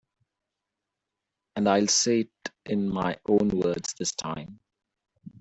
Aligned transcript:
And 1.55 1.69
I'll 1.69 1.85
say 1.85 2.21
it 2.21 2.51
in 2.65 2.89
my 2.91 3.19
own 3.27 3.49
words 3.49 3.93
this 3.99 4.13
time. 4.13 4.59